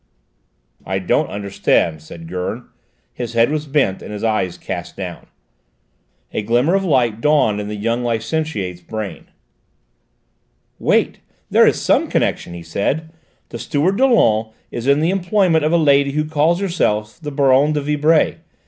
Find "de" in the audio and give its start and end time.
17.73-17.81